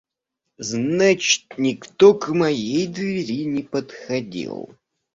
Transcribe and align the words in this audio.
Значит, 0.57 1.59
никто 1.59 2.15
к 2.15 2.29
моей 2.29 2.87
двери 2.87 3.43
не 3.45 3.61
подходил. 3.61 4.75